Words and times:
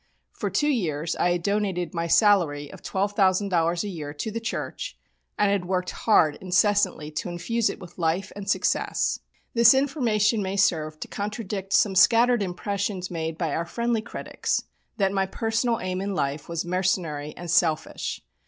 For 0.33 0.49
two 0.49 0.67
years 0.67 1.15
I 1.17 1.29
had 1.33 1.43
donated 1.43 1.93
my 1.93 2.07
salary 2.07 2.73
of 2.73 2.81
$12,000 2.81 3.83
a 3.83 3.87
year 3.87 4.15
to 4.15 4.31
the 4.31 4.39
church, 4.39 4.97
and 5.37 5.51
had 5.51 5.65
worked 5.65 5.91
hard 5.91 6.37
incessantly 6.41 7.11
to 7.11 7.29
infuse 7.29 7.69
it 7.69 7.77
with 7.79 7.99
life 7.99 8.31
and 8.35 8.49
success. 8.49 9.19
This 9.53 9.75
information 9.75 10.41
may 10.41 10.55
serve 10.57 10.99
to 11.01 11.07
contradict 11.07 11.71
some 11.73 11.93
scattered 11.93 12.41
impressions 12.41 13.11
made 13.11 13.37
by 13.37 13.53
our 13.53 13.67
friendly 13.67 14.01
critics, 14.01 14.63
that 14.97 15.11
my 15.13 15.27
personal 15.27 15.79
aim 15.79 16.01
in 16.01 16.15
life 16.15 16.49
was 16.49 16.65
mercenary 16.65 17.37
and 17.37 17.51
selfish. 17.51 18.23